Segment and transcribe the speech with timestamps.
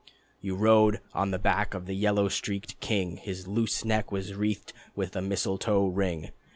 [0.41, 4.73] You rode on the back of the yellow streaked king, His loose neck was wreathed
[4.95, 6.31] with a mistletoe ring.